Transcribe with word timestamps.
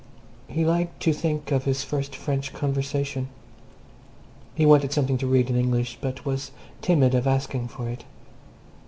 He 0.47 0.65
liked 0.65 0.99
to 1.03 1.13
think 1.13 1.51
of 1.51 1.65
his 1.65 1.83
first 1.83 2.15
French 2.15 2.53
conversation. 2.53 3.29
He 4.55 4.65
wanted 4.65 4.91
something 4.93 5.19
to 5.19 5.27
read 5.27 5.47
in 5.51 5.55
English, 5.55 5.99
but 6.01 6.25
was 6.25 6.49
timid 6.81 7.13
of 7.13 7.27
asking 7.27 7.67
for 7.67 7.87
it. 7.87 8.03